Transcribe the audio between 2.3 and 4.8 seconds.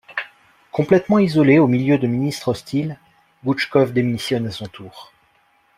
hostiles, Goutchkov démissionne à son